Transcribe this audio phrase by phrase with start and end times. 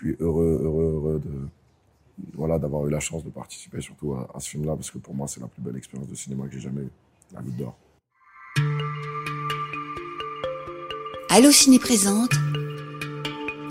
[0.00, 1.30] suis heureux, heureux, heureux de
[2.34, 5.26] voilà d'avoir eu la chance de participer surtout à, ce film-là parce que pour moi
[5.26, 6.90] c'est la plus belle expérience de cinéma que j'ai jamais eue,
[7.32, 7.76] la Goutte d'Or.
[11.30, 12.32] Allo Ciné présente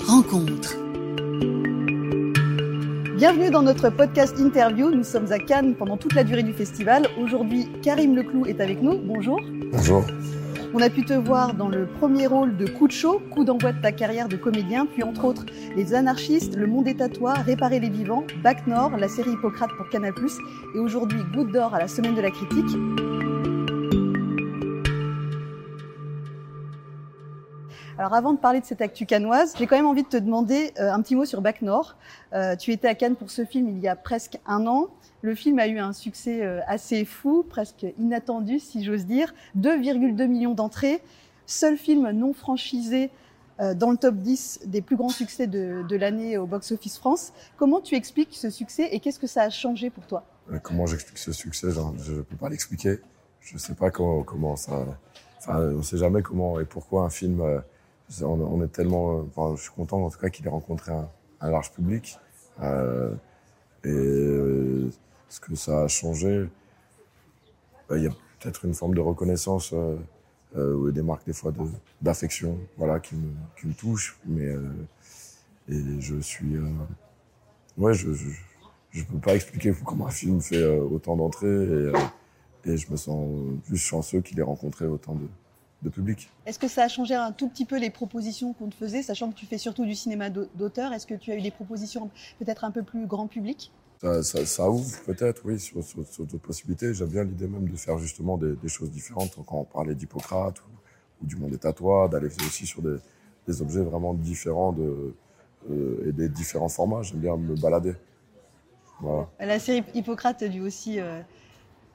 [0.07, 0.77] Rencontre.
[3.17, 4.89] Bienvenue dans notre podcast interview.
[4.89, 7.07] Nous sommes à Cannes pendant toute la durée du festival.
[7.19, 8.97] Aujourd'hui, Karim Leclou est avec nous.
[8.97, 9.41] Bonjour.
[9.73, 10.05] Bonjour.
[10.71, 13.71] On a pu te voir dans le premier rôle de Coup de chaud, coup d'envoi
[13.71, 15.45] de ta carrière de comédien, puis entre autres
[15.75, 17.07] Les Anarchistes, Le Monde est à
[17.41, 20.13] Réparer les vivants, Bac Nord, la série Hippocrate pour Canal+,
[20.75, 23.58] et aujourd'hui Goutte d'or à la Semaine de la Critique.
[27.99, 30.71] Alors avant de parler de cette actu canoise, j'ai quand même envie de te demander
[30.79, 31.97] euh, un petit mot sur Bac Nord.
[32.31, 34.87] Euh, tu étais à Cannes pour ce film il y a presque un an.
[35.21, 39.33] Le film a eu un succès euh, assez fou, presque inattendu si j'ose dire.
[39.57, 41.01] 2,2 millions d'entrées.
[41.45, 43.09] Seul film non franchisé
[43.75, 47.33] dans le top 10 des plus grands succès de, de l'année au Box Office France.
[47.57, 50.23] Comment tu expliques ce succès et qu'est-ce que ça a changé pour toi?
[50.63, 51.67] Comment j'explique ce succès?
[51.71, 52.99] Je ne peux pas l'expliquer.
[53.41, 54.85] Je ne sais pas comment, comment ça...
[55.39, 57.43] Enfin, on ne sait jamais comment et pourquoi un film...
[58.21, 59.19] On, est tellement...
[59.19, 62.17] Enfin, je suis content en tout cas qu'il ait rencontré un, large public.
[62.61, 63.13] Euh,
[63.83, 64.89] et
[65.29, 66.49] ce que ça a changé?
[67.87, 69.95] Bah, Il y a peut-être une forme de reconnaissance euh,
[70.57, 71.53] euh, ou des marques des fois
[72.01, 74.19] d'affection voilà, qui, me, qui me touchent.
[74.25, 74.73] Mais, euh,
[75.99, 76.55] je suis...
[76.55, 76.67] Euh,
[77.77, 78.29] ouais, je, je,
[78.91, 81.91] je peux pas expliquer comment un film fait euh, autant d'entrées
[82.65, 83.29] et je me sens
[83.65, 85.27] plus chanceux qu'il ait rencontré autant de,
[85.81, 86.29] de public.
[86.45, 89.31] Est-ce que ça a changé un tout petit peu les propositions qu'on te faisait, sachant
[89.31, 90.93] que tu fais surtout du cinéma d'auteur?
[90.93, 93.71] Est-ce que tu as eu des propositions peut-être un peu plus grand public?
[94.01, 96.93] Ça, ça, ça, ouvre peut-être, oui, sur, sur, sur d'autres possibilités.
[96.93, 99.35] J'aime bien l'idée même de faire justement des, des choses différentes.
[99.45, 102.95] Quand on parlait d'Hippocrate ou, ou, du monde à toi, d'aller aussi sur des,
[103.45, 105.13] des, objets vraiment différents de,
[105.69, 107.01] euh, et des différents formats.
[107.01, 107.93] J'aime bien me balader.
[109.01, 109.27] Voilà.
[109.39, 111.21] La série Hippocrate a dû aussi euh,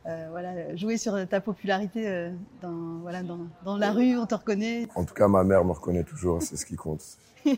[0.07, 4.35] euh, voilà, jouer sur ta popularité euh, dans, voilà, dans, dans la rue, on te
[4.35, 4.87] reconnaît.
[4.95, 7.03] En tout cas, ma mère me reconnaît toujours, c'est ce qui compte.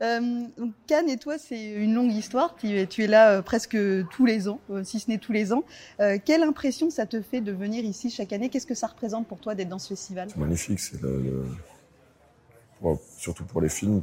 [0.00, 2.54] Euh, donc Cannes et toi, c'est une longue histoire.
[2.54, 3.76] Tu es, tu es là presque
[4.12, 5.64] tous les ans, si ce n'est tous les ans.
[6.24, 8.48] Quelle impression ça te fait de venir ici chaque année?
[8.48, 10.28] Qu'est-ce que ça représente pour toi d'être dans ce festival?
[10.30, 10.78] C'est magnifique.
[10.78, 11.44] C'est le, le...
[12.80, 14.02] Bon, surtout pour les films,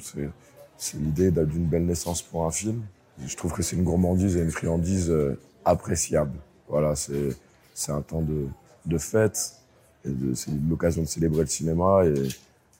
[0.75, 2.83] c'est l'idée d'une belle naissance pour un film.
[3.25, 5.15] Je trouve que c'est une gourmandise et une friandise
[5.63, 6.37] appréciable.
[6.67, 8.47] Voilà, c'est un temps de,
[8.85, 9.55] de fête.
[10.03, 12.13] C'est l'occasion de célébrer le cinéma et,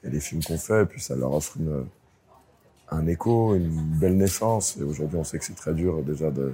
[0.03, 0.84] les films qu'on fait.
[0.84, 1.85] Et puis ça leur offre une
[2.90, 3.69] un écho, une
[4.00, 4.78] belle naissance.
[4.78, 6.53] Et aujourd'hui, on sait que c'est très dur déjà de,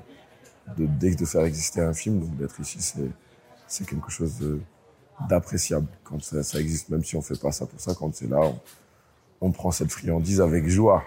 [0.78, 2.19] de, de faire exister un film.
[2.19, 2.78] Donc d'être ici,
[3.68, 4.34] c'est, quelque chose
[5.30, 7.94] d'appréciable quand ça, existe, même si on fait pas ça pour ça.
[7.94, 8.42] Quand c'est là,
[9.40, 11.03] on prend cette friandise avec joie.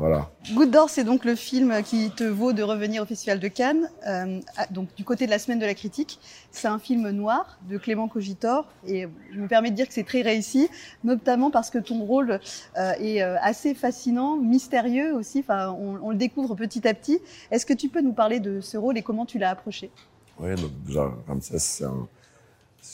[0.00, 0.30] Voilà.
[0.54, 3.90] Goutte d'or, c'est donc le film qui te vaut de revenir au Festival de Cannes.
[4.06, 4.40] Euh,
[4.70, 6.18] donc du côté de la semaine de la critique,
[6.52, 10.04] c'est un film noir de Clément Cogitor et je me permets de dire que c'est
[10.04, 10.70] très réussi,
[11.04, 12.40] notamment parce que ton rôle
[12.78, 15.40] euh, est euh, assez fascinant, mystérieux aussi.
[15.40, 17.20] Enfin, on, on, le découvre petit à petit.
[17.50, 19.90] Est-ce que tu peux nous parler de ce rôle et comment tu l'as approché?
[20.38, 22.08] Oui, donc déjà Ramsès, c'est un,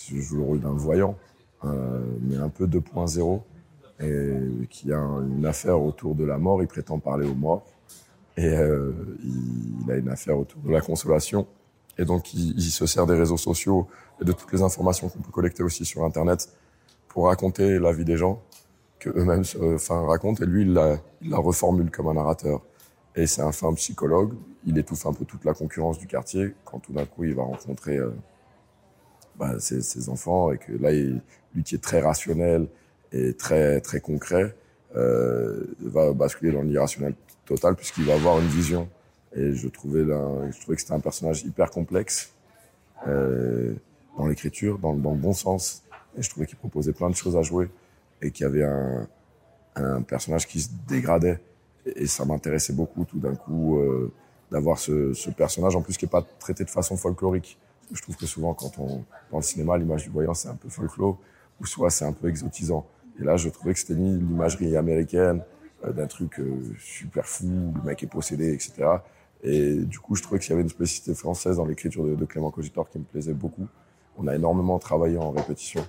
[0.09, 1.15] je joue le rôle d'un voyant,
[1.65, 3.43] euh, mais un peu 2.0
[4.01, 6.63] et qui a une affaire autour de la mort.
[6.63, 7.65] Il prétend parler aux morts.
[8.37, 8.93] Et euh,
[9.25, 11.47] il, a une affaire autour de la consolation.
[11.99, 13.87] Et donc, il, se sert des réseaux sociaux
[14.21, 16.51] et de toutes les informations qu'on peut collecter aussi sur Internet
[17.09, 18.43] pour raconter la vie des gens
[18.99, 20.45] que eux-mêmes enfin, racontent.
[20.45, 22.61] Et lui, il la, il la reformule comme un narrateur.
[23.15, 24.35] Et c'est un fin psychologue.
[24.67, 27.45] Il étouffe un peu toute la concurrence du quartier quand tout d'un coup, il va
[27.45, 28.11] rencontrer euh,
[29.37, 30.53] bah, ses, ses, enfants.
[30.53, 31.23] Et que là, il,
[31.55, 32.69] lui qui est très rationnel,
[33.13, 34.55] et très très concret
[34.97, 38.89] euh, va basculer dans l'irrationnel total puisqu'il va avoir une vision.
[39.35, 42.33] Et je trouvais je trouvais que c'était un personnage hyper complexe
[43.07, 43.75] euh,
[44.17, 45.83] dans l'écriture dans, dans, le bon sens.
[46.17, 47.69] Et je trouvais qu'il proposait plein de choses à jouer
[48.23, 49.07] et qu'il y avait un,
[49.75, 51.39] un personnage qui se dégradait.
[51.85, 54.11] Et, ça m'intéressait beaucoup tout d'un coup euh,
[54.51, 57.59] d'avoir ce, ce, personnage en plus qui est pas traité de façon folklorique.
[57.93, 60.69] Je trouve que souvent quand on dans le cinéma l'image du voyant c'est un peu
[60.69, 61.19] folklore
[61.61, 62.87] ou soit c'est un peu exotisant
[63.21, 65.43] et là, je trouvais que c'était ni l'imagerie américaine
[65.85, 68.89] euh, d'un truc euh, super fou, le mec est possédé, etc.
[69.43, 72.51] Et du coup, je trouvais qu'il y avait une spécificité française dans l'écriture de, Clément
[72.51, 73.67] Cogitor qui me plaisait beaucoup.
[74.17, 75.87] On a énormément travaillé en répétition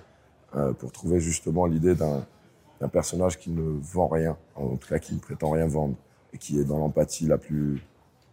[0.54, 5.14] euh, pour trouver justement l'idée d'un personnage qui ne vend rien, en tout cas qui
[5.14, 5.96] ne prétend rien vendre,
[6.32, 7.82] et qui est dans l'empathie la plus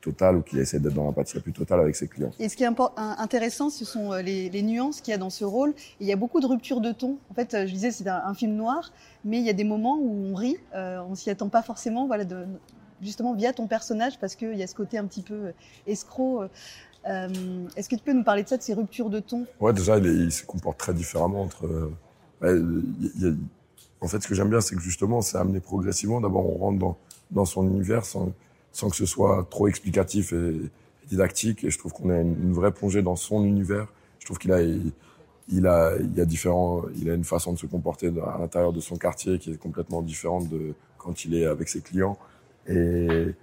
[0.06, 2.32] totale ou qui essaie d'être dans l'empathie la plus totale avec ses clients.
[2.40, 5.30] Et ce qui est intéressant, ce sont euh, les, les nuances qu'il y a dans
[5.30, 5.72] ce rôle.
[5.72, 7.18] Et il y a beaucoup de ruptures de ton.
[7.32, 8.92] En fait, euh, je disais, c'est un, un, film noir,
[9.24, 12.06] mais il y a des moments où on rit, euh, on s'y attend pas forcément.
[12.08, 12.46] Voilà, de,
[13.02, 15.52] justement via ton personnage, parce qu'il y a ce côté un petit peu
[15.88, 16.44] escroc.
[17.06, 19.46] Est-ce que tu peux nous parler de ça, de ces ruptures de ton?
[19.60, 21.92] Ouais, déjà, il, se comporte très différemment entre.
[22.42, 26.22] en fait, ce que j'aime bien, c'est que justement, c'est amené progressivement.
[26.22, 26.98] D'abord, on rentre dans,
[27.32, 28.32] dans son univers sans,
[28.76, 30.70] sans que ce soit trop explicatif et,
[31.08, 31.64] didactique.
[31.64, 33.88] Et je trouve qu'on a une, vraie plongée dans son univers.
[34.20, 37.68] Je trouve qu'il a, il, a, il a différents, il a une façon de se
[37.68, 41.70] comporter à l'intérieur de son quartier qui est complètement différente de quand il est avec
[41.70, 42.18] ses clients.
[42.68, 43.34] Et,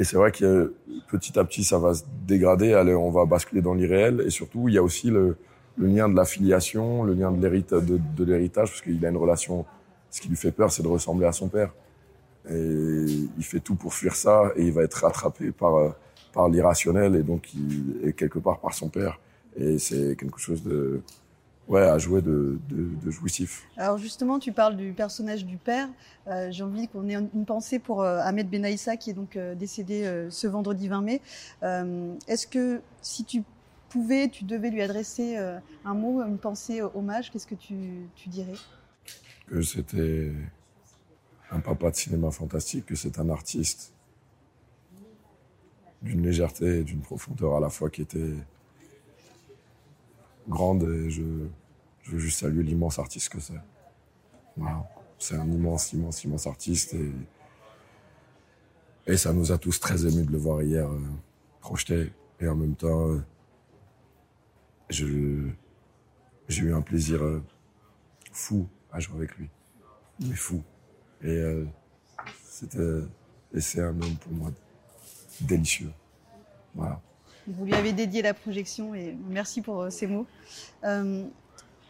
[0.00, 0.74] c'est vrai que
[1.08, 2.72] petit à petit, ça va se dégrader.
[2.76, 4.22] On va basculer dans l'irréel.
[4.24, 5.36] Et surtout, il y a aussi le,
[5.76, 9.66] lien de l'affiliation, le lien de l'héritage, parce qu'il a une relation.
[10.10, 11.72] Ce qui lui fait peur, c'est de ressembler à son père.
[12.50, 13.06] Et
[13.36, 15.90] il fait tout pour fuir ça, et il va être rattrapé par euh,
[16.32, 19.18] par l'irrationnel et donc il est quelque part par son père.
[19.56, 21.02] Et c'est quelque chose de
[21.66, 23.66] ouais à jouer de, de, de, jouissif.
[23.76, 25.88] Alors justement, tu parles du personnage du père.
[26.26, 29.54] Euh, J'ai envie qu'on ait une pensée pour euh, Ahmed Benaïssa qui est donc euh,
[29.54, 31.20] décédé ce vendredi 20 mai.
[32.28, 33.42] Est-ce que si tu
[33.88, 35.36] pouvais, tu devais lui adresser
[35.84, 37.74] un mot, une pensée, hommage, qu'est-ce que tu,
[38.14, 38.54] tu dirais?
[39.48, 40.30] Que c'était
[41.50, 43.92] un papa de cinéma fantastique, que c'est un artiste
[46.02, 48.34] d'une légèreté et d'une profondeur à la fois qui était
[50.48, 51.22] grande et je,
[52.02, 53.60] je veux juste saluer l'immense artiste que c'est.
[55.18, 57.12] C'est un immense, immense, immense artiste et,
[59.06, 61.00] et ça nous a tous très émus de le voir hier euh,
[61.60, 63.24] projeté et en même temps euh,
[64.90, 67.42] j'ai eu un plaisir euh,
[68.32, 69.50] fou à jouer avec lui,
[70.20, 70.62] mais fou.
[71.22, 71.64] Et euh,
[72.44, 72.78] c'était
[73.54, 74.50] et c'est un homme pour moi
[75.40, 75.90] délicieux.
[76.74, 77.00] Voilà.
[77.46, 80.26] Vous lui avez dédié la projection et merci pour euh, ces mots.
[80.84, 81.24] Euh,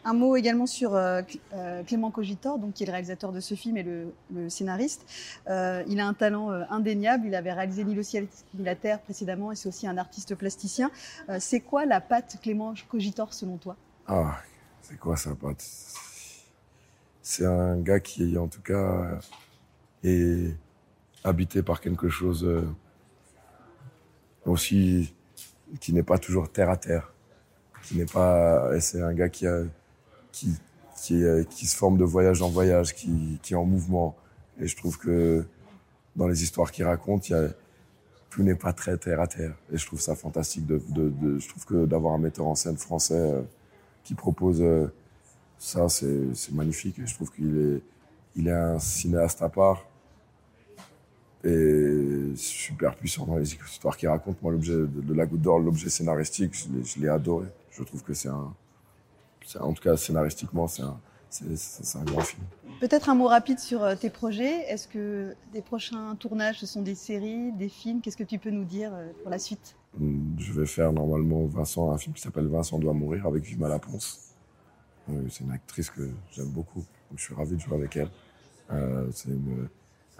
[0.05, 1.21] un mot également sur euh,
[1.53, 5.05] euh, Clément Cogitor, donc qui est le réalisateur de ce film et le, le scénariste.
[5.49, 7.27] Euh, il a un talent indéniable.
[7.27, 8.27] Il avait réalisé L'île au ciel
[8.57, 10.89] et la terre précédemment et c'est aussi un artiste plasticien.
[11.39, 13.75] c'est quoi la patte Clément Cogitor selon toi?
[14.07, 14.39] Ah,
[14.81, 15.63] c'est quoi sa patte?
[17.31, 19.19] C'est un gars qui, en tout cas,
[20.03, 20.51] est
[21.23, 22.43] habité par quelque chose
[24.47, 25.13] aussi
[25.79, 27.13] qui n'est pas toujours terre à terre,
[27.83, 29.61] qui n'est pas, c'est un gars qui a,
[30.31, 30.55] qui,
[31.03, 34.15] qui, qui se forme de voyage en voyage, qui, qui est en mouvement.
[34.59, 35.45] Et je trouve que
[36.15, 37.49] dans les histoires qu'il raconte, il y a,
[38.31, 39.53] tout n'est pas très terre à terre.
[39.71, 40.65] Et je trouve ça fantastique.
[40.65, 43.43] De, de, je trouve que d'avoir un metteur en scène français euh,
[44.03, 44.91] qui propose euh,
[45.59, 46.95] ça, c'est magnifique.
[47.05, 47.81] Je trouve qu'il est,
[48.35, 49.85] il est un cinéaste à part
[51.43, 54.41] et super puissant dans les histoires qu'il raconte.
[54.41, 57.47] Moi, l'objet de, La Goutte d'Or, l'objet scénaristique, je l'ai adoré.
[57.71, 58.53] Je trouve que c'est un,
[59.59, 62.43] en tout cas scénaristiquement, c'est un, c'est un grand film.
[62.79, 64.61] Peut-être un mot rapide sur euh, tes projets.
[64.69, 68.01] Est-ce que des prochains tournages, ce sont des séries, des films?
[68.01, 69.75] Qu'est-ce que tu peux nous dire euh, pour la suite?
[69.99, 73.67] Hum, Je vais faire normalement Vincent, un film qui s'appelle Vincent doit mourir avec Vima
[73.67, 74.28] Laponce.
[75.09, 76.79] Euh, c'est une actrice que j'aime beaucoup,
[77.09, 78.09] donc je suis ravi de jouer avec elle.
[79.11, 79.67] c'est une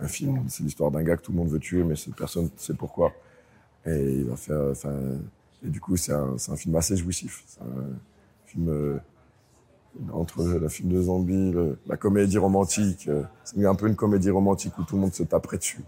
[0.02, 0.46] un film.
[0.48, 3.14] C'est l'histoire d'un gars que tout le monde veut tuer, mais cette personne sait pourquoi.
[3.86, 4.24] Et
[5.64, 7.44] du coup, c'est un, film assez jouissif.
[7.48, 7.98] C'est un
[8.46, 8.98] film euh,
[10.12, 11.54] entre le film de zombies,
[11.88, 13.08] la comédie romantique.
[13.08, 15.84] Euh, c'est un peu une comédie romantique où tout le monde se taperait dessus.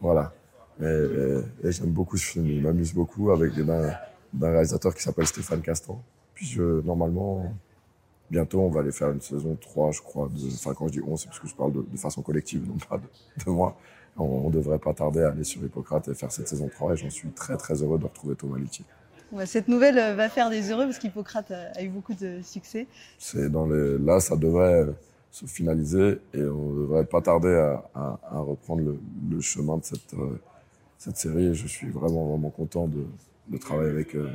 [0.00, 0.32] Voilà.
[0.80, 2.46] Et, j'aime beaucoup ce film.
[2.46, 6.02] Il m'amuse beaucoup avec d'un réalisateur qui s'appelle Stéphane Castan.
[6.34, 7.54] Puis normalement,
[8.34, 10.28] bientôt, on va aller faire une saison 3, je crois.
[10.28, 12.66] De, enfin, quand je dis on, c'est parce que je parle de, de façon collective,
[12.66, 13.76] non pas de, moi.
[14.16, 16.96] On, on, devrait pas tarder à aller sur Hippocrate et faire cette saison 3 et
[16.96, 18.58] j'en suis très très heureux de retrouver Thomas.
[19.32, 22.86] Ouais, cette nouvelle euh, va faire des heureux parce qu'Hippocrate a eu beaucoup de succès.
[23.18, 24.86] C'est dans les, là, ça devrait
[25.30, 28.98] se finaliser et on devrait pas tarder à, à, à reprendre le,
[29.30, 30.40] le, chemin de cette, euh,
[30.98, 31.46] cette série.
[31.46, 33.04] Et je suis vraiment vraiment content de,
[33.48, 34.28] de travailler avec euh,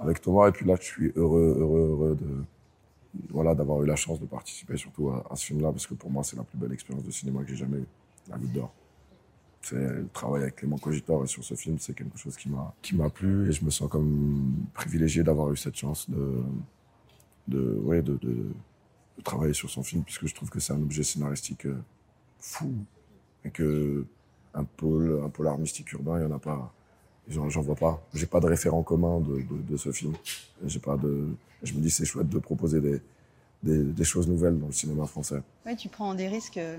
[0.00, 2.44] avec Thomas et puis là, je suis heureux heureux heureux de
[3.30, 6.24] voilà, d'avoir eu la chance de participer surtout à, ce film-là, parce que pour moi,
[6.24, 7.86] c'est la plus belle expérience de cinéma que j'ai jamais eue,
[8.28, 8.72] la Goutte d'Or.
[9.70, 13.48] Le travail avec Clément Cogitor et sur ce film, c'est quelque chose qui m'a plu
[13.48, 16.42] et je me sens comme privilégié d'avoir eu cette chance de
[17.48, 18.50] de de, de,
[19.22, 21.80] travailler sur son film puisque je trouve que c'est un objet scénaristique euh,
[22.40, 22.72] fou
[23.44, 24.04] et que
[24.54, 26.74] un pôle un mystique urbain, il y en a pas
[27.28, 28.02] j'en vois pas.
[28.14, 30.14] J'ai pas de référent commun de, de, de ce film.
[30.64, 31.28] J'ai pas de.
[31.62, 33.00] Je me dis c'est chouette de proposer des,
[33.62, 35.42] des, des, choses nouvelles dans le cinéma français.
[35.64, 36.76] Ouais, tu prends des risques euh,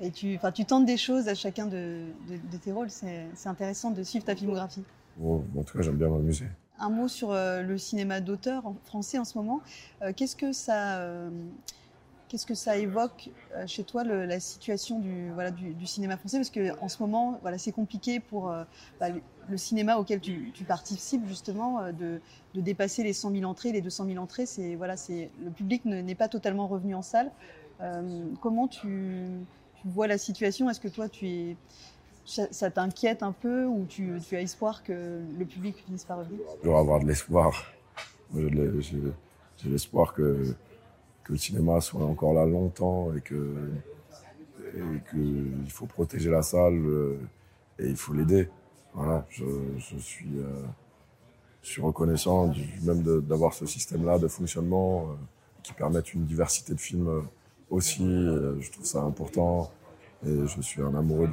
[0.00, 2.90] et tu, enfin, tu tentes des choses à chacun de, de tes rôles.
[2.90, 4.84] C'est intéressant de suivre ta filmographie.
[5.22, 6.46] Oh, en tout cas, j'aime bien m'amuser.
[6.80, 9.60] Un mot sur euh, le cinéma d'auteur français en ce moment.
[10.02, 11.00] Euh, Qu'est-ce que ça
[12.28, 16.38] qu'est-ce que ça évoque euh, chez toi la situation du, cinéma français?
[16.38, 18.64] Parce qu'en ce moment, c'est compliqué pour euh,
[19.00, 19.06] bah,
[19.48, 22.20] le, cinéma auquel tu, participes justement euh, de,
[22.54, 24.44] dépasser les 100 000 entrées, les 200 000 entrées.
[24.46, 27.30] Le public n'est pas totalement revenu en salle.
[28.40, 29.26] Comment tu,
[29.84, 30.68] vois la situation?
[30.68, 31.06] Est-ce que toi,
[32.24, 36.40] ça, t'inquiète un peu ou tu, tu, as espoir que le public finisse par revenir?
[36.62, 37.72] Je dois avoir de l'espoir.
[38.36, 40.56] J'ai l'espoir que
[41.28, 43.70] que le cinéma soit encore là longtemps et que
[44.74, 47.18] et que il faut protéger la salle euh,
[47.78, 48.48] et il faut l'aider.
[48.94, 50.62] Voilà, je, euh,
[51.62, 55.14] suis reconnaissant même d'avoir ce système-là de fonctionnement euh,
[55.62, 57.24] qui permette une diversité de films
[57.68, 58.04] aussi.
[58.04, 59.70] Je trouve ça important
[60.26, 61.28] et je suis un amoureux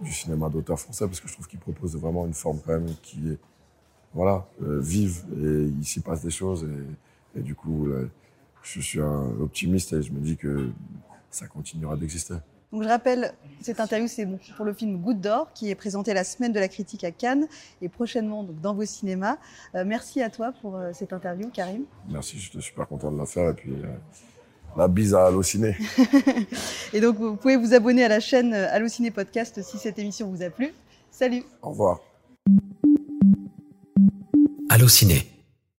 [0.00, 2.94] du, cinéma d'auteur français parce que je trouve qu'il propose vraiment une forme quand même
[3.02, 3.38] qui est
[4.12, 6.68] voilà vive et il s'y passe des choses
[7.34, 7.88] et, du coup
[8.64, 10.70] je suis un optimiste et je me dis que
[11.30, 12.34] ça continuera d'exister.
[12.72, 16.24] Donc je rappelle, cette interview, c'est pour le film Goutte d'or, qui est présenté la
[16.24, 17.46] semaine de la critique à Cannes
[17.80, 19.36] et prochainement donc, dans vos cinémas.
[19.76, 21.84] Euh, merci à toi pour euh, cette interview, Karim.
[22.08, 23.86] Merci, je suis super content de la faire et puis euh,
[24.76, 25.76] la bise à Allociné.
[26.92, 30.28] et donc vous pouvez vous abonner à la chaîne euh, Allociné Podcast si cette émission
[30.28, 30.74] vous a plu.
[31.12, 31.44] Salut.
[31.62, 32.00] Au revoir.
[34.68, 35.33] Allociné